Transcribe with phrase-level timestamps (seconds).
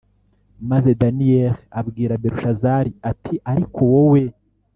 [0.69, 4.21] Maze daniyeli abwira belushazari ati ariko wowe